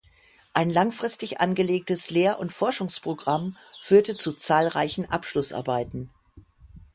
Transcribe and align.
Ein 0.55 0.71
langfristig 0.71 1.41
angelegtes 1.41 2.09
Lehr- 2.09 2.39
und 2.39 2.51
Forschungsprogramm 2.51 3.55
führte 3.79 4.17
zu 4.17 4.33
zahlreichen 4.33 5.05
Abschlussarbeiten. 5.07 6.09